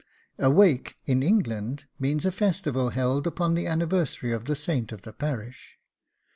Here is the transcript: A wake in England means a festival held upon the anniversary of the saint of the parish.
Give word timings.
A 0.39 0.49
wake 0.49 0.95
in 1.05 1.21
England 1.21 1.85
means 1.99 2.25
a 2.25 2.31
festival 2.31 2.89
held 2.89 3.27
upon 3.27 3.53
the 3.53 3.67
anniversary 3.67 4.31
of 4.31 4.45
the 4.45 4.55
saint 4.55 4.91
of 4.91 5.03
the 5.03 5.13
parish. 5.13 5.77